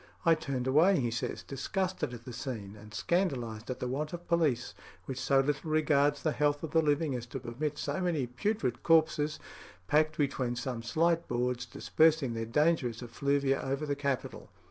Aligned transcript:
"I 0.25 0.33
turned 0.33 0.65
away," 0.65 0.99
he 0.99 1.11
says, 1.11 1.43
"disgusted 1.43 2.11
at 2.11 2.25
the 2.25 2.33
scene, 2.33 2.75
and 2.75 2.91
scandalised 2.91 3.69
at 3.69 3.79
the 3.79 3.87
want 3.87 4.13
of 4.13 4.27
police 4.27 4.73
which 5.05 5.19
so 5.19 5.41
little 5.41 5.69
regards 5.69 6.23
the 6.23 6.31
health 6.31 6.63
of 6.63 6.71
the 6.71 6.81
living 6.81 7.13
as 7.13 7.27
to 7.27 7.39
permit 7.39 7.77
so 7.77 8.01
many 8.01 8.25
putrid 8.25 8.81
corpses, 8.81 9.37
packed 9.85 10.17
between 10.17 10.55
some 10.55 10.81
slight 10.81 11.27
boards, 11.27 11.67
dispersing 11.67 12.33
their 12.33 12.47
dangerous 12.47 13.03
effluvia 13.03 13.61
over 13.61 13.85
the 13.85 13.95
capital." 13.95 14.49